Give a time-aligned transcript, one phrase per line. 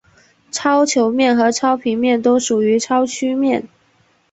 [0.51, 3.69] 超球面和超平面都属于超曲面。